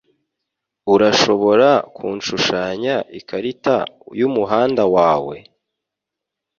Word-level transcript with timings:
Urashobora 0.93 1.69
kunshushanya 1.95 2.95
ikarita 3.19 3.75
yumuhanda 4.19 4.83
wawe? 4.95 5.35